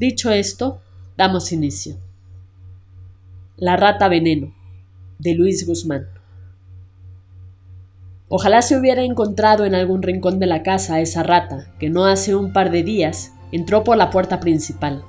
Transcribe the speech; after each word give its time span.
Dicho 0.00 0.30
esto, 0.30 0.80
damos 1.18 1.52
inicio. 1.52 1.98
La 3.58 3.76
rata 3.76 4.08
veneno, 4.08 4.54
de 5.18 5.34
Luis 5.34 5.66
Guzmán. 5.66 6.06
Ojalá 8.30 8.62
se 8.62 8.78
hubiera 8.78 9.02
encontrado 9.02 9.66
en 9.66 9.74
algún 9.74 10.00
rincón 10.00 10.38
de 10.38 10.46
la 10.46 10.62
casa 10.62 11.02
esa 11.02 11.22
rata 11.22 11.66
que 11.78 11.90
no 11.90 12.06
hace 12.06 12.34
un 12.34 12.54
par 12.54 12.70
de 12.70 12.82
días 12.82 13.34
entró 13.52 13.84
por 13.84 13.98
la 13.98 14.08
puerta 14.08 14.40
principal. 14.40 15.04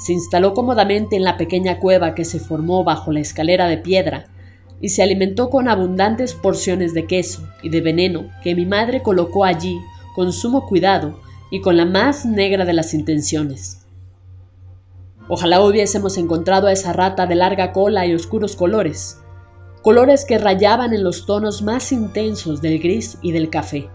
Se 0.00 0.14
instaló 0.14 0.54
cómodamente 0.54 1.16
en 1.16 1.24
la 1.24 1.36
pequeña 1.36 1.78
cueva 1.78 2.14
que 2.14 2.24
se 2.24 2.40
formó 2.40 2.82
bajo 2.82 3.12
la 3.12 3.20
escalera 3.20 3.68
de 3.68 3.76
piedra 3.76 4.28
y 4.80 4.88
se 4.88 5.02
alimentó 5.02 5.50
con 5.50 5.68
abundantes 5.68 6.32
porciones 6.32 6.94
de 6.94 7.06
queso 7.06 7.46
y 7.62 7.68
de 7.68 7.82
veneno 7.82 8.30
que 8.42 8.54
mi 8.54 8.64
madre 8.64 9.02
colocó 9.02 9.44
allí 9.44 9.78
con 10.14 10.32
sumo 10.32 10.66
cuidado 10.66 11.20
y 11.50 11.60
con 11.60 11.76
la 11.76 11.84
más 11.84 12.24
negra 12.24 12.64
de 12.64 12.72
las 12.72 12.94
intenciones. 12.94 13.83
Ojalá 15.26 15.62
hubiésemos 15.62 16.18
encontrado 16.18 16.66
a 16.66 16.72
esa 16.72 16.92
rata 16.92 17.26
de 17.26 17.34
larga 17.34 17.72
cola 17.72 18.06
y 18.06 18.14
oscuros 18.14 18.56
colores, 18.56 19.20
colores 19.80 20.26
que 20.26 20.36
rayaban 20.36 20.92
en 20.92 21.02
los 21.02 21.24
tonos 21.24 21.62
más 21.62 21.92
intensos 21.92 22.60
del 22.60 22.78
gris 22.78 23.16
y 23.22 23.32
del 23.32 23.48
café. 23.48 23.88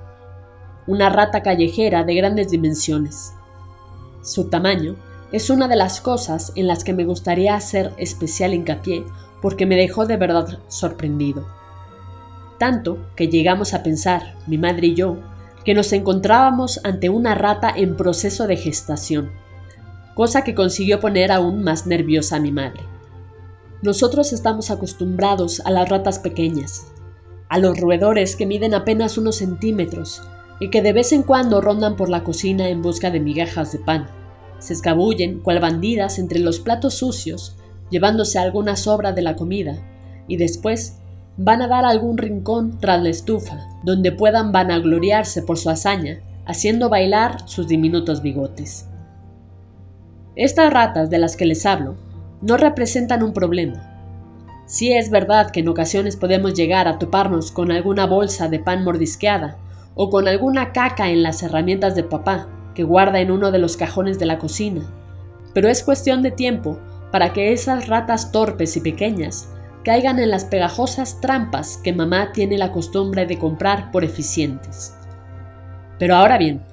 Una 0.87 1.09
rata 1.09 1.43
callejera 1.43 2.03
de 2.03 2.15
grandes 2.15 2.49
dimensiones. 2.49 3.33
Su 4.23 4.49
tamaño 4.49 4.95
es 5.31 5.51
una 5.51 5.67
de 5.67 5.75
las 5.75 6.01
cosas 6.01 6.51
en 6.55 6.65
las 6.65 6.83
que 6.83 6.93
me 6.93 7.05
gustaría 7.05 7.53
hacer 7.53 7.93
especial 7.97 8.55
hincapié 8.55 9.03
porque 9.39 9.67
me 9.67 9.75
dejó 9.75 10.07
de 10.07 10.17
verdad 10.17 10.59
sorprendido. 10.67 11.45
Tanto 12.57 12.97
que 13.15 13.27
llegamos 13.27 13.75
a 13.75 13.83
pensar, 13.83 14.35
mi 14.47 14.57
madre 14.57 14.87
y 14.87 14.95
yo, 14.95 15.17
que 15.63 15.75
nos 15.75 15.93
encontrábamos 15.93 16.81
ante 16.83 17.09
una 17.09 17.35
rata 17.35 17.71
en 17.75 17.95
proceso 17.95 18.47
de 18.47 18.57
gestación 18.57 19.38
cosa 20.15 20.43
que 20.43 20.55
consiguió 20.55 20.99
poner 20.99 21.31
aún 21.31 21.63
más 21.63 21.87
nerviosa 21.87 22.37
a 22.37 22.39
mi 22.39 22.51
madre. 22.51 22.81
Nosotros 23.81 24.33
estamos 24.33 24.71
acostumbrados 24.71 25.61
a 25.61 25.71
las 25.71 25.87
ratas 25.87 26.19
pequeñas, 26.19 26.87
a 27.47 27.59
los 27.59 27.79
roedores 27.79 28.35
que 28.35 28.45
miden 28.45 28.73
apenas 28.73 29.17
unos 29.17 29.37
centímetros 29.37 30.21
y 30.59 30.69
que 30.69 30.81
de 30.81 30.91
vez 30.91 31.13
en 31.13 31.23
cuando 31.23 31.61
rondan 31.61 31.95
por 31.95 32.09
la 32.09 32.23
cocina 32.23 32.67
en 32.67 32.81
busca 32.81 33.09
de 33.09 33.21
migajas 33.21 33.71
de 33.71 33.79
pan. 33.79 34.07
Se 34.59 34.73
escabullen, 34.73 35.39
cual 35.39 35.59
bandidas, 35.59 36.19
entre 36.19 36.39
los 36.39 36.59
platos 36.59 36.95
sucios, 36.95 37.55
llevándose 37.89 38.37
alguna 38.37 38.75
sobra 38.75 39.13
de 39.13 39.21
la 39.21 39.37
comida, 39.37 39.77
y 40.27 40.35
después 40.35 40.97
van 41.37 41.61
a 41.61 41.69
dar 41.69 41.85
algún 41.85 42.17
rincón 42.17 42.77
tras 42.79 43.01
la 43.01 43.09
estufa, 43.09 43.69
donde 43.83 44.11
puedan 44.11 44.51
vanagloriarse 44.51 45.41
por 45.41 45.57
su 45.57 45.69
hazaña, 45.69 46.19
haciendo 46.45 46.89
bailar 46.89 47.47
sus 47.47 47.69
diminutos 47.69 48.21
bigotes. 48.21 48.88
Estas 50.39 50.71
ratas 50.71 51.09
de 51.09 51.17
las 51.17 51.35
que 51.35 51.45
les 51.45 51.65
hablo 51.65 51.97
no 52.41 52.55
representan 52.55 53.23
un 53.23 53.33
problema. 53.33 54.63
Sí 54.67 54.93
es 54.93 55.09
verdad 55.09 55.51
que 55.51 55.59
en 55.59 55.67
ocasiones 55.67 56.15
podemos 56.15 56.53
llegar 56.53 56.87
a 56.87 56.97
toparnos 56.97 57.51
con 57.51 57.73
alguna 57.73 58.05
bolsa 58.05 58.47
de 58.47 58.59
pan 58.59 58.85
mordisqueada 58.85 59.57
o 59.95 60.09
con 60.09 60.29
alguna 60.29 60.71
caca 60.71 61.09
en 61.09 61.23
las 61.23 61.43
herramientas 61.43 61.93
de 61.93 62.05
papá 62.05 62.47
que 62.73 62.83
guarda 62.83 63.19
en 63.19 63.31
uno 63.31 63.51
de 63.51 63.59
los 63.59 63.75
cajones 63.75 64.17
de 64.17 64.27
la 64.27 64.39
cocina, 64.39 64.79
pero 65.53 65.67
es 65.67 65.83
cuestión 65.83 66.23
de 66.23 66.31
tiempo 66.31 66.79
para 67.11 67.33
que 67.33 67.51
esas 67.51 67.89
ratas 67.89 68.31
torpes 68.31 68.77
y 68.77 68.79
pequeñas 68.79 69.49
caigan 69.83 70.19
en 70.19 70.31
las 70.31 70.45
pegajosas 70.45 71.19
trampas 71.19 71.75
que 71.83 71.91
mamá 71.91 72.31
tiene 72.31 72.57
la 72.57 72.71
costumbre 72.71 73.25
de 73.25 73.37
comprar 73.37 73.91
por 73.91 74.05
eficientes. 74.05 74.95
Pero 75.97 76.15
ahora 76.15 76.37
bien, 76.37 76.63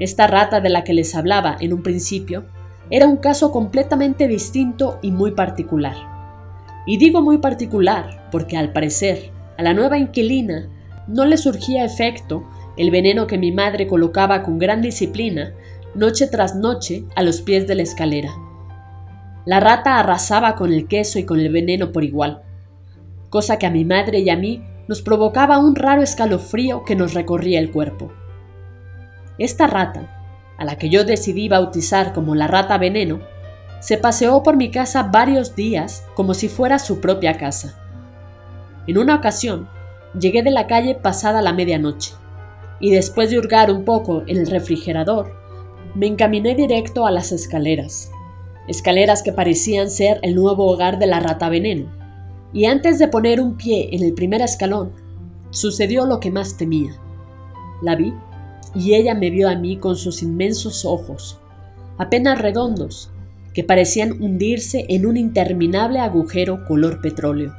esta 0.00 0.26
rata 0.26 0.60
de 0.60 0.70
la 0.70 0.82
que 0.82 0.92
les 0.92 1.14
hablaba 1.14 1.56
en 1.60 1.72
un 1.72 1.84
principio 1.84 2.46
era 2.90 3.06
un 3.06 3.16
caso 3.16 3.50
completamente 3.50 4.28
distinto 4.28 4.98
y 5.02 5.10
muy 5.10 5.32
particular. 5.32 5.96
Y 6.86 6.98
digo 6.98 7.20
muy 7.20 7.38
particular 7.38 8.28
porque 8.30 8.56
al 8.56 8.72
parecer 8.72 9.30
a 9.58 9.62
la 9.62 9.74
nueva 9.74 9.98
inquilina 9.98 10.68
no 11.06 11.24
le 11.24 11.36
surgía 11.36 11.84
efecto 11.84 12.48
el 12.76 12.90
veneno 12.90 13.26
que 13.26 13.38
mi 13.38 13.52
madre 13.52 13.86
colocaba 13.86 14.42
con 14.42 14.58
gran 14.58 14.82
disciplina 14.82 15.52
noche 15.94 16.26
tras 16.26 16.54
noche 16.54 17.04
a 17.14 17.22
los 17.22 17.40
pies 17.40 17.66
de 17.66 17.74
la 17.74 17.82
escalera. 17.82 18.30
La 19.46 19.60
rata 19.60 19.98
arrasaba 19.98 20.54
con 20.54 20.72
el 20.72 20.86
queso 20.88 21.18
y 21.18 21.24
con 21.24 21.40
el 21.40 21.50
veneno 21.50 21.92
por 21.92 22.04
igual, 22.04 22.42
cosa 23.30 23.58
que 23.58 23.66
a 23.66 23.70
mi 23.70 23.84
madre 23.84 24.20
y 24.20 24.28
a 24.28 24.36
mí 24.36 24.62
nos 24.88 25.02
provocaba 25.02 25.58
un 25.58 25.74
raro 25.74 26.02
escalofrío 26.02 26.84
que 26.84 26.96
nos 26.96 27.14
recorría 27.14 27.58
el 27.58 27.70
cuerpo. 27.70 28.12
Esta 29.38 29.66
rata, 29.66 30.15
a 30.58 30.64
la 30.64 30.76
que 30.76 30.88
yo 30.88 31.04
decidí 31.04 31.48
bautizar 31.48 32.12
como 32.12 32.34
la 32.34 32.46
rata 32.46 32.78
veneno, 32.78 33.20
se 33.80 33.98
paseó 33.98 34.42
por 34.42 34.56
mi 34.56 34.70
casa 34.70 35.04
varios 35.04 35.54
días 35.54 36.04
como 36.14 36.34
si 36.34 36.48
fuera 36.48 36.78
su 36.78 37.00
propia 37.00 37.36
casa. 37.36 37.78
En 38.86 38.98
una 38.98 39.16
ocasión, 39.16 39.68
llegué 40.18 40.42
de 40.42 40.50
la 40.50 40.66
calle 40.66 40.94
pasada 40.94 41.42
la 41.42 41.52
medianoche, 41.52 42.14
y 42.80 42.90
después 42.90 43.30
de 43.30 43.38
hurgar 43.38 43.70
un 43.70 43.84
poco 43.84 44.22
en 44.26 44.38
el 44.38 44.46
refrigerador, 44.46 45.34
me 45.94 46.06
encaminé 46.06 46.54
directo 46.54 47.06
a 47.06 47.10
las 47.10 47.32
escaleras, 47.32 48.10
escaleras 48.68 49.22
que 49.22 49.32
parecían 49.32 49.90
ser 49.90 50.20
el 50.22 50.34
nuevo 50.34 50.70
hogar 50.70 50.98
de 50.98 51.06
la 51.06 51.20
rata 51.20 51.48
veneno, 51.48 51.90
y 52.52 52.66
antes 52.66 52.98
de 52.98 53.08
poner 53.08 53.40
un 53.40 53.56
pie 53.56 53.90
en 53.92 54.02
el 54.02 54.14
primer 54.14 54.40
escalón, 54.40 54.92
sucedió 55.50 56.06
lo 56.06 56.20
que 56.20 56.30
más 56.30 56.56
temía. 56.56 56.92
La 57.82 57.96
vi 57.96 58.14
y 58.76 58.94
ella 58.94 59.14
me 59.14 59.30
vio 59.30 59.48
a 59.48 59.56
mí 59.56 59.78
con 59.78 59.96
sus 59.96 60.22
inmensos 60.22 60.84
ojos, 60.84 61.38
apenas 61.96 62.38
redondos, 62.38 63.10
que 63.54 63.64
parecían 63.64 64.22
hundirse 64.22 64.84
en 64.90 65.06
un 65.06 65.16
interminable 65.16 65.98
agujero 65.98 66.66
color 66.66 67.00
petróleo. 67.00 67.54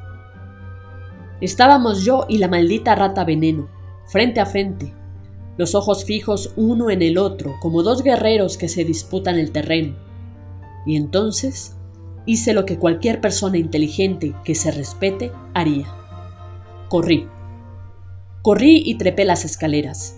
Estábamos 1.40 2.04
yo 2.04 2.24
y 2.28 2.38
la 2.38 2.46
maldita 2.46 2.94
rata 2.94 3.24
veneno, 3.24 3.68
frente 4.06 4.38
a 4.38 4.46
frente, 4.46 4.94
los 5.56 5.74
ojos 5.74 6.04
fijos 6.04 6.52
uno 6.54 6.88
en 6.88 7.02
el 7.02 7.18
otro, 7.18 7.56
como 7.60 7.82
dos 7.82 8.04
guerreros 8.04 8.56
que 8.56 8.68
se 8.68 8.84
disputan 8.84 9.38
el 9.40 9.50
terreno. 9.50 9.96
Y 10.86 10.94
entonces 10.96 11.76
hice 12.26 12.54
lo 12.54 12.64
que 12.64 12.78
cualquier 12.78 13.20
persona 13.20 13.58
inteligente 13.58 14.34
que 14.44 14.54
se 14.54 14.70
respete 14.70 15.32
haría. 15.54 15.86
Corrí. 16.88 17.26
Corrí 18.42 18.82
y 18.86 18.98
trepé 18.98 19.24
las 19.24 19.44
escaleras. 19.44 20.17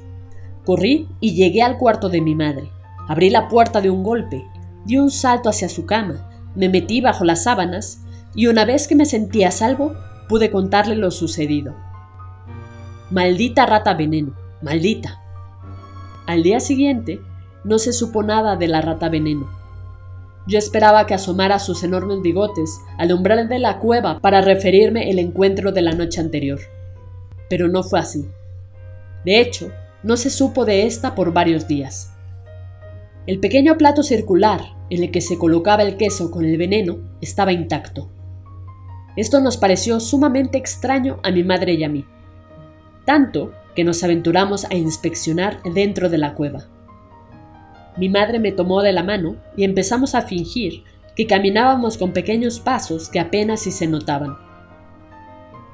Corrí 0.64 1.08
y 1.20 1.34
llegué 1.34 1.62
al 1.62 1.78
cuarto 1.78 2.08
de 2.08 2.20
mi 2.20 2.34
madre. 2.34 2.70
Abrí 3.08 3.30
la 3.30 3.48
puerta 3.48 3.80
de 3.80 3.90
un 3.90 4.02
golpe, 4.02 4.46
di 4.84 4.98
un 4.98 5.10
salto 5.10 5.48
hacia 5.48 5.68
su 5.68 5.86
cama, 5.86 6.30
me 6.54 6.68
metí 6.68 7.00
bajo 7.00 7.24
las 7.24 7.44
sábanas 7.44 8.02
y 8.34 8.46
una 8.46 8.64
vez 8.64 8.86
que 8.86 8.94
me 8.94 9.06
sentí 9.06 9.44
a 9.44 9.50
salvo, 9.50 9.94
pude 10.28 10.50
contarle 10.50 10.96
lo 10.96 11.10
sucedido. 11.10 11.74
Maldita 13.10 13.66
rata 13.66 13.94
veneno, 13.94 14.34
maldita. 14.62 15.20
Al 16.26 16.42
día 16.42 16.60
siguiente, 16.60 17.20
no 17.64 17.78
se 17.78 17.92
supo 17.92 18.22
nada 18.22 18.56
de 18.56 18.68
la 18.68 18.80
rata 18.80 19.08
veneno. 19.08 19.48
Yo 20.46 20.58
esperaba 20.58 21.06
que 21.06 21.14
asomara 21.14 21.58
sus 21.58 21.82
enormes 21.82 22.22
bigotes 22.22 22.80
al 22.98 23.12
umbral 23.12 23.48
de 23.48 23.58
la 23.58 23.78
cueva 23.78 24.20
para 24.20 24.40
referirme 24.40 25.10
el 25.10 25.18
encuentro 25.18 25.72
de 25.72 25.82
la 25.82 25.92
noche 25.92 26.20
anterior. 26.20 26.60
Pero 27.48 27.68
no 27.68 27.82
fue 27.82 28.00
así. 28.00 28.28
De 29.24 29.40
hecho, 29.40 29.70
no 30.02 30.16
se 30.16 30.30
supo 30.30 30.64
de 30.64 30.86
esta 30.86 31.14
por 31.14 31.32
varios 31.32 31.68
días. 31.68 32.14
El 33.26 33.38
pequeño 33.38 33.76
plato 33.76 34.02
circular 34.02 34.62
en 34.88 35.02
el 35.02 35.10
que 35.10 35.20
se 35.20 35.38
colocaba 35.38 35.82
el 35.82 35.96
queso 35.96 36.30
con 36.30 36.44
el 36.44 36.56
veneno 36.56 36.98
estaba 37.20 37.52
intacto. 37.52 38.10
Esto 39.16 39.40
nos 39.40 39.56
pareció 39.56 40.00
sumamente 40.00 40.56
extraño 40.58 41.18
a 41.22 41.30
mi 41.30 41.44
madre 41.44 41.74
y 41.74 41.84
a 41.84 41.88
mí, 41.88 42.06
tanto 43.04 43.52
que 43.74 43.84
nos 43.84 44.02
aventuramos 44.02 44.64
a 44.64 44.74
inspeccionar 44.74 45.62
dentro 45.62 46.08
de 46.08 46.18
la 46.18 46.34
cueva. 46.34 46.68
Mi 47.96 48.08
madre 48.08 48.38
me 48.38 48.52
tomó 48.52 48.82
de 48.82 48.92
la 48.92 49.02
mano 49.02 49.36
y 49.56 49.64
empezamos 49.64 50.14
a 50.14 50.22
fingir 50.22 50.84
que 51.14 51.26
caminábamos 51.26 51.98
con 51.98 52.12
pequeños 52.12 52.60
pasos 52.60 53.08
que 53.08 53.20
apenas 53.20 53.60
si 53.60 53.70
se 53.70 53.86
notaban. 53.86 54.36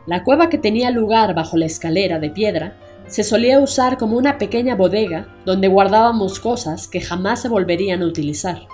La 0.06 0.24
cueva 0.24 0.48
que 0.48 0.58
tenía 0.58 0.90
lugar 0.90 1.34
bajo 1.34 1.56
la 1.56 1.66
escalera 1.66 2.18
de 2.18 2.30
piedra 2.30 2.76
se 3.06 3.22
solía 3.22 3.60
usar 3.60 3.98
como 3.98 4.16
una 4.16 4.38
pequeña 4.38 4.74
bodega 4.74 5.28
donde 5.44 5.68
guardábamos 5.68 6.40
cosas 6.40 6.88
que 6.88 7.00
jamás 7.00 7.42
se 7.42 7.48
volverían 7.48 8.02
a 8.02 8.06
utilizar, 8.06 8.66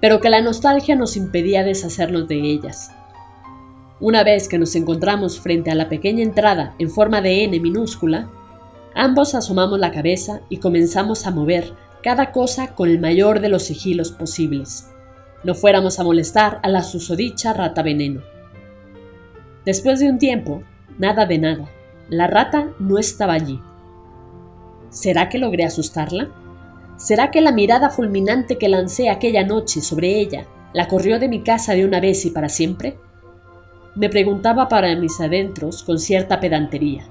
pero 0.00 0.20
que 0.20 0.30
la 0.30 0.40
nostalgia 0.40 0.94
nos 0.94 1.16
impedía 1.16 1.64
deshacernos 1.64 2.28
de 2.28 2.36
ellas. 2.36 2.92
Una 4.00 4.22
vez 4.22 4.48
que 4.48 4.58
nos 4.58 4.74
encontramos 4.76 5.40
frente 5.40 5.70
a 5.70 5.74
la 5.74 5.88
pequeña 5.88 6.22
entrada 6.22 6.74
en 6.78 6.90
forma 6.90 7.20
de 7.20 7.44
N 7.44 7.58
minúscula, 7.60 8.30
ambos 8.94 9.34
asomamos 9.34 9.78
la 9.78 9.90
cabeza 9.90 10.40
y 10.48 10.58
comenzamos 10.58 11.26
a 11.26 11.30
mover 11.30 11.72
cada 12.02 12.32
cosa 12.32 12.74
con 12.74 12.90
el 12.90 13.00
mayor 13.00 13.40
de 13.40 13.48
los 13.48 13.62
sigilos 13.62 14.12
posibles. 14.12 14.88
No 15.42 15.54
fuéramos 15.54 15.98
a 15.98 16.04
molestar 16.04 16.60
a 16.62 16.68
la 16.68 16.82
susodicha 16.82 17.52
rata 17.52 17.82
veneno. 17.82 18.22
Después 19.64 20.00
de 20.00 20.10
un 20.10 20.18
tiempo, 20.18 20.62
nada 20.98 21.24
de 21.24 21.38
nada. 21.38 21.70
La 22.10 22.26
rata 22.26 22.74
no 22.78 22.98
estaba 22.98 23.32
allí. 23.32 23.60
¿Será 24.90 25.28
que 25.28 25.38
logré 25.38 25.64
asustarla? 25.64 26.28
¿Será 26.96 27.30
que 27.30 27.40
la 27.40 27.50
mirada 27.50 27.90
fulminante 27.90 28.58
que 28.58 28.68
lancé 28.68 29.08
aquella 29.08 29.44
noche 29.44 29.80
sobre 29.80 30.20
ella 30.20 30.46
la 30.72 30.86
corrió 30.86 31.18
de 31.18 31.28
mi 31.28 31.42
casa 31.42 31.72
de 31.72 31.84
una 31.84 32.00
vez 32.00 32.24
y 32.26 32.30
para 32.30 32.48
siempre? 32.48 32.98
Me 33.94 34.10
preguntaba 34.10 34.68
para 34.68 34.94
mis 34.96 35.20
adentros 35.20 35.82
con 35.82 35.98
cierta 35.98 36.40
pedantería. 36.40 37.04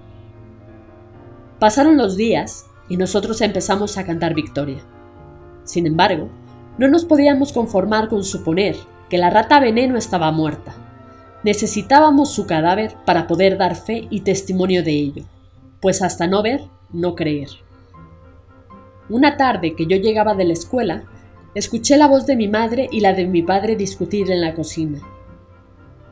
Pasaron 1.60 1.98
los 1.98 2.16
días 2.16 2.66
y 2.90 2.98
nosotros 2.98 3.42
empezamos 3.42 3.98
a 3.98 4.06
cantar 4.06 4.34
victoria. 4.34 4.84
Sin 5.64 5.88
embargo, 5.88 6.30
no 6.78 6.88
nos 6.88 7.06
podíamos 7.06 7.54
conformar 7.54 8.10
con 8.10 8.24
suponer 8.24 8.76
que 9.10 9.18
la 9.18 9.30
rata 9.30 9.60
veneno 9.60 9.98
estaba 9.98 10.32
muerta. 10.32 10.76
Necesitábamos 11.44 12.34
su 12.34 12.48
cadáver 12.48 12.96
para 13.06 13.28
poder 13.28 13.58
dar 13.58 13.76
fe 13.76 14.08
y 14.10 14.22
testimonio 14.22 14.82
de 14.82 14.92
ello, 14.92 15.24
pues 15.82 16.02
hasta 16.02 16.26
no 16.26 16.42
ver, 16.42 16.62
no 16.94 17.16
creer. 17.16 17.50
Una 19.10 19.36
tarde 19.36 19.76
que 19.76 19.86
yo 19.86 19.98
llegaba 19.98 20.36
de 20.36 20.46
la 20.46 20.54
escuela, 20.54 21.04
escuché 21.54 21.98
la 21.98 22.08
voz 22.08 22.26
de 22.26 22.38
mi 22.38 22.48
madre 22.48 22.88
y 22.92 23.02
la 23.02 23.14
de 23.14 23.28
mi 23.28 23.44
padre 23.44 23.76
discutir 23.76 24.32
en 24.32 24.40
la 24.40 24.54
cocina. 24.54 25.02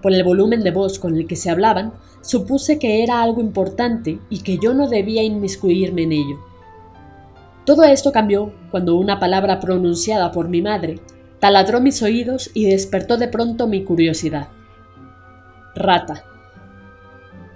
Por 0.02 0.12
el 0.12 0.24
volumen 0.26 0.64
de 0.64 0.72
voz 0.72 1.00
con 1.00 1.16
el 1.16 1.28
que 1.28 1.38
se 1.38 1.50
hablaban, 1.50 1.94
supuse 2.20 2.78
que 2.78 3.02
era 3.02 3.22
algo 3.22 3.40
importante 3.40 4.20
y 4.30 4.40
que 4.42 4.58
yo 4.58 4.74
no 4.74 4.90
debía 4.90 5.24
inmiscuirme 5.24 6.04
en 6.04 6.12
ello. 6.12 6.40
Todo 7.66 7.84
esto 7.84 8.12
cambió 8.12 8.52
cuando 8.70 8.96
una 8.96 9.20
palabra 9.20 9.62
pronunciada 9.62 10.34
por 10.34 10.50
mi 10.50 10.62
madre 10.62 11.00
taladró 11.40 11.80
mis 11.80 12.02
oídos 12.04 12.52
y 12.54 12.66
despertó 12.66 13.18
de 13.18 13.30
pronto 13.30 13.68
mi 13.68 13.84
curiosidad. 13.84 14.50
Rata. 15.76 16.24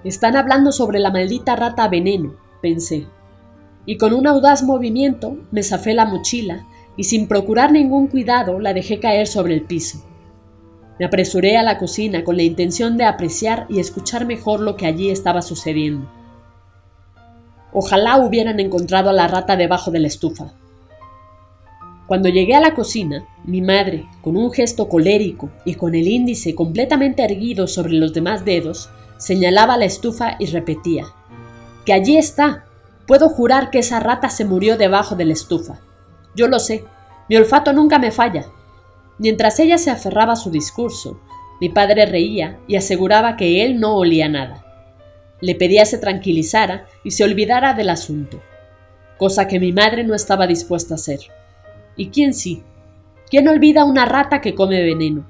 Están 0.04 0.36
hablando 0.36 0.72
sobre 0.72 1.00
la 1.00 1.12
maldita 1.12 1.56
rata 1.56 1.88
veneno, 1.88 2.36
pensé 2.62 3.08
y 3.86 3.98
con 3.98 4.14
un 4.14 4.28
audaz 4.28 4.64
movimiento 4.64 5.38
me 5.52 5.64
zafé 5.64 5.94
la 5.94 6.06
mochila 6.06 6.66
y 6.98 7.04
sin 7.04 7.28
procurar 7.28 7.72
ningún 7.72 8.08
cuidado 8.08 8.60
la 8.60 8.74
dejé 8.74 9.00
caer 9.00 9.28
sobre 9.28 9.54
el 9.54 9.62
piso. 9.62 10.04
Me 10.98 11.06
apresuré 11.06 11.58
a 11.58 11.64
la 11.64 11.78
cocina 11.78 12.24
con 12.24 12.38
la 12.38 12.44
intención 12.44 12.98
de 12.98 13.04
apreciar 13.04 13.66
y 13.70 13.80
escuchar 13.80 14.26
mejor 14.26 14.62
lo 14.62 14.78
que 14.78 14.86
allí 14.86 15.10
estaba 15.10 15.42
sucediendo. 15.42 16.10
Ojalá 17.74 18.18
hubieran 18.18 18.60
encontrado 18.62 19.10
a 19.10 19.14
la 19.14 19.28
rata 19.28 19.58
debajo 19.58 19.92
de 19.92 20.00
la 20.00 20.08
estufa. 20.08 20.54
Cuando 22.08 22.30
llegué 22.30 22.56
a 22.56 22.62
la 22.62 22.74
cocina, 22.74 23.26
mi 23.46 23.62
madre, 23.62 24.06
con 24.22 24.38
un 24.38 24.52
gesto 24.52 24.90
colérico 24.90 25.50
y 25.66 25.76
con 25.76 25.96
el 25.96 26.08
índice 26.08 26.56
completamente 26.56 27.24
erguido 27.24 27.68
sobre 27.68 27.94
los 27.94 28.14
demás 28.14 28.44
dedos, 28.46 28.90
señalaba 29.18 29.78
la 29.78 29.86
estufa 29.86 30.36
y 30.40 30.48
repetía, 30.48 31.06
Que 31.86 31.94
allí 31.94 32.18
está, 32.18 32.66
Puedo 33.08 33.30
jurar 33.30 33.70
que 33.70 33.80
esa 33.80 34.00
rata 34.00 34.30
se 34.30 34.46
murió 34.46 34.78
debajo 34.78 35.16
de 35.16 35.26
la 35.26 35.34
estufa. 35.34 35.80
Yo 36.36 36.48
lo 36.48 36.60
sé, 36.60 36.84
mi 37.30 37.36
olfato 37.36 37.72
nunca 37.72 38.00
me 38.00 38.12
falla. 38.12 38.48
Mientras 39.20 39.60
ella 39.60 39.78
se 39.78 39.92
aferraba 39.92 40.34
a 40.34 40.38
su 40.38 40.50
discurso, 40.50 41.22
mi 41.62 41.70
padre 41.70 42.06
reía 42.08 42.60
y 42.68 42.76
aseguraba 42.76 43.38
que 43.38 43.64
él 43.64 43.80
no 43.80 43.96
olía 43.96 44.28
nada. 44.28 44.66
Le 45.40 45.54
pedía 45.54 45.86
se 45.86 46.00
tranquilizara 46.00 46.88
y 47.04 47.12
se 47.12 47.24
olvidara 47.24 47.74
del 47.74 47.90
asunto, 47.90 48.42
cosa 49.18 49.48
que 49.48 49.60
mi 49.60 49.72
madre 49.72 50.04
no 50.04 50.16
estaba 50.16 50.48
dispuesta 50.48 50.96
a 50.96 50.98
hacer. 50.98 51.20
¿Y 51.96 52.10
quién 52.10 52.34
sí? 52.34 52.64
¿Quién 53.30 53.48
olvida 53.48 53.86
una 53.86 54.06
rata 54.06 54.42
que 54.42 54.56
come 54.56 54.84
veneno? 54.84 55.26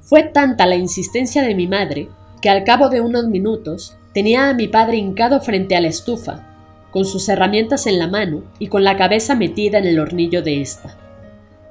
Fue 0.00 0.22
tanta 0.22 0.66
la 0.66 0.76
insistencia 0.76 1.42
de 1.42 1.54
mi 1.54 1.66
madre 1.66 2.08
que 2.40 2.50
al 2.50 2.64
cabo 2.64 2.88
de 2.88 3.00
unos 3.00 3.26
minutos 3.26 3.96
Tenía 4.12 4.50
a 4.50 4.54
mi 4.54 4.68
padre 4.68 4.98
hincado 4.98 5.40
frente 5.40 5.74
a 5.74 5.80
la 5.80 5.88
estufa, 5.88 6.46
con 6.90 7.06
sus 7.06 7.30
herramientas 7.30 7.86
en 7.86 7.98
la 7.98 8.08
mano 8.08 8.42
y 8.58 8.66
con 8.66 8.84
la 8.84 8.96
cabeza 8.96 9.34
metida 9.34 9.78
en 9.78 9.86
el 9.86 9.98
hornillo 9.98 10.42
de 10.42 10.60
ésta, 10.60 10.98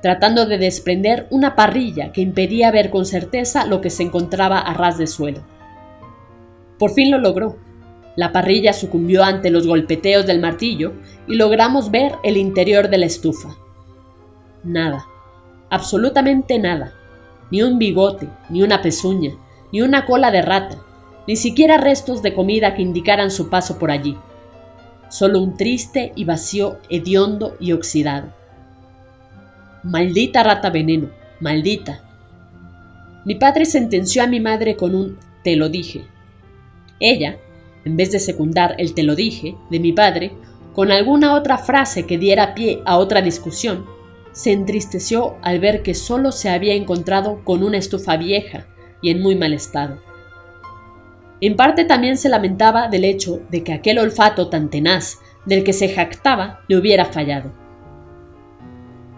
tratando 0.02 0.48
de 0.48 0.58
desprender 0.58 1.28
una 1.30 1.56
parrilla 1.56 2.12
que 2.12 2.22
impedía 2.22 2.72
ver 2.72 2.90
con 2.90 3.06
certeza 3.06 3.68
lo 3.68 3.80
que 3.80 3.92
se 3.92 4.02
encontraba 4.02 4.58
a 4.58 4.74
ras 4.74 4.98
de 4.98 5.06
suelo. 5.06 5.44
Por 6.80 6.92
fin 6.94 7.12
lo 7.12 7.20
logró. 7.20 7.58
La 8.16 8.32
parrilla 8.32 8.74
sucumbió 8.74 9.24
ante 9.24 9.52
los 9.52 9.68
golpeteos 9.68 10.26
del 10.26 10.42
martillo 10.42 10.94
y 11.28 11.36
logramos 11.36 11.92
ver 11.92 12.14
el 12.24 12.38
interior 12.38 12.90
de 12.90 12.98
la 12.98 13.06
estufa. 13.06 13.56
Nada, 14.64 15.06
absolutamente 15.70 16.60
nada, 16.60 16.94
ni 17.50 17.64
un 17.64 17.80
bigote, 17.80 18.30
ni 18.50 18.62
una 18.62 18.82
pezuña, 18.82 19.32
ni 19.72 19.82
una 19.82 20.06
cola 20.06 20.30
de 20.30 20.42
rata, 20.42 20.78
ni 21.28 21.36
siquiera 21.36 21.78
restos 21.78 22.22
de 22.22 22.34
comida 22.34 22.76
que 22.76 22.82
indicaran 22.82 23.32
su 23.32 23.50
paso 23.50 23.80
por 23.80 23.90
allí, 23.90 24.18
solo 25.10 25.40
un 25.40 25.58
triste 25.58 26.14
y 26.16 26.26
vacío 26.26 26.78
hediondo 26.90 27.56
y 27.60 27.72
oxidado. 27.72 28.34
Maldita 29.84 30.44
rata 30.44 30.70
veneno, 30.70 31.10
maldita. 31.40 32.04
Mi 33.26 33.36
padre 33.36 33.66
sentenció 33.66 34.24
a 34.24 34.28
mi 34.28 34.40
madre 34.40 34.76
con 34.76 34.94
un 34.94 35.18
te 35.44 35.56
lo 35.56 35.70
dije. 35.70 36.06
Ella, 37.00 37.38
en 37.84 37.98
vez 37.98 38.12
de 38.12 38.20
secundar 38.20 38.76
el 38.78 38.94
te 38.94 39.02
lo 39.02 39.16
dije 39.16 39.56
de 39.72 39.80
mi 39.80 39.92
padre, 39.92 40.32
con 40.74 40.92
alguna 40.92 41.34
otra 41.34 41.58
frase 41.58 42.06
que 42.06 42.18
diera 42.18 42.54
pie 42.54 42.82
a 42.86 42.98
otra 42.98 43.22
discusión, 43.22 43.86
se 44.32 44.52
entristeció 44.52 45.36
al 45.42 45.60
ver 45.60 45.84
que 45.84 45.94
solo 45.94 46.32
se 46.32 46.50
había 46.50 46.74
encontrado 46.74 47.44
con 47.44 47.64
una 47.64 47.78
estufa 47.78 48.18
vieja 48.18 48.68
y 49.02 49.10
en 49.10 49.22
muy 49.22 49.36
mal 49.36 49.54
estado. 49.54 50.00
En 51.42 51.56
parte 51.56 51.86
también 51.86 52.18
se 52.18 52.30
lamentaba 52.30 52.88
del 52.88 53.04
hecho 53.04 53.42
de 53.50 53.64
que 53.64 53.74
aquel 53.74 53.98
olfato 53.98 54.50
tan 54.50 54.70
tenaz 54.70 55.20
del 55.46 55.64
que 55.64 55.74
se 55.74 55.90
jactaba 55.90 56.62
le 56.68 56.78
hubiera 56.78 57.06
fallado. 57.06 57.52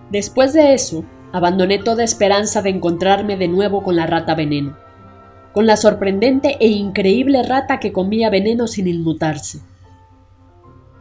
Después 0.09 0.53
de 0.53 0.73
eso, 0.73 1.03
abandoné 1.33 1.79
toda 1.79 2.03
esperanza 2.03 2.61
de 2.61 2.69
encontrarme 2.69 3.35
de 3.35 3.47
nuevo 3.47 3.83
con 3.83 3.95
la 3.95 4.05
rata 4.05 4.35
veneno, 4.35 4.77
con 5.51 5.65
la 5.65 5.75
sorprendente 5.75 6.57
e 6.59 6.67
increíble 6.67 7.43
rata 7.43 7.79
que 7.79 7.91
comía 7.91 8.29
veneno 8.29 8.67
sin 8.67 8.87
inmutarse. 8.87 9.59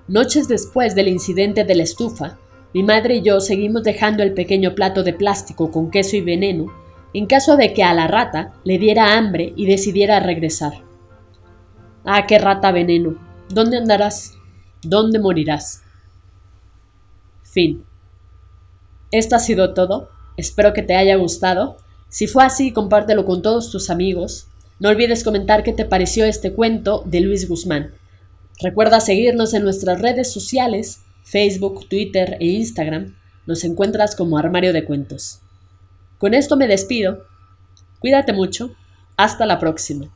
Noches 0.09 0.49
después 0.49 0.95
del 0.95 1.09
incidente 1.09 1.65
de 1.65 1.75
la 1.75 1.85
estufa, 1.85 2.39
mi 2.75 2.83
madre 2.83 3.17
y 3.17 3.23
yo 3.23 3.41
seguimos 3.41 3.83
dejando 3.83 4.23
el 4.23 4.35
pequeño 4.35 4.75
plato 4.75 5.03
de 5.03 5.13
plástico 5.13 5.71
con 5.71 5.91
queso 5.91 6.17
y 6.17 6.21
veneno 6.21 6.73
en 7.15 7.27
caso 7.27 7.57
de 7.57 7.75
que 7.75 7.83
a 7.83 7.93
la 7.93 8.07
rata 8.07 8.55
le 8.65 8.79
diera 8.79 9.17
hambre 9.17 9.53
y 9.57 9.67
decidiera 9.67 10.21
regresar. 10.21 10.73
Ah, 12.05 12.27
qué 12.27 12.39
rata 12.39 12.73
veneno. 12.73 13.17
¿Dónde 13.51 13.77
andarás? 13.77 14.33
¿Dónde 14.83 15.19
morirás? 15.19 15.83
Fin. 17.43 17.85
Esto 19.11 19.37
ha 19.37 19.39
sido 19.39 19.75
todo. 19.75 20.09
Espero 20.37 20.73
que 20.73 20.83
te 20.83 20.97
haya 20.97 21.17
gustado. 21.17 21.77
Si 22.09 22.27
fue 22.27 22.45
así, 22.45 22.73
compártelo 22.73 23.25
con 23.27 23.43
todos 23.43 23.71
tus 23.71 23.91
amigos. 23.91 24.49
No 24.81 24.89
olvides 24.89 25.23
comentar 25.23 25.63
qué 25.63 25.73
te 25.73 25.85
pareció 25.85 26.25
este 26.25 26.53
cuento 26.53 27.03
de 27.05 27.21
Luis 27.21 27.49
Guzmán. 27.49 27.93
Recuerda 28.61 29.01
seguirnos 29.01 29.55
en 29.55 29.65
nuestras 29.65 30.01
redes 30.01 30.33
sociales, 30.33 31.03
Facebook, 31.23 31.89
Twitter 31.89 32.37
e 32.41 32.47
Instagram. 32.47 33.15
Nos 33.47 33.65
encuentras 33.65 34.15
como 34.15 34.39
Armario 34.39 34.73
de 34.73 34.85
Cuentos. 34.85 35.41
Con 36.19 36.35
esto 36.35 36.57
me 36.57 36.69
despido. 36.69 37.27
Cuídate 37.99 38.33
mucho. 38.33 38.75
Hasta 39.17 39.47
la 39.47 39.59
próxima. 39.59 40.13